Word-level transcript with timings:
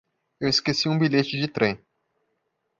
Eu 0.39 0.49
esqueci 0.49 0.89
um 0.89 0.97
bilhete 0.97 1.39
de 1.39 1.47
trem. 1.47 1.79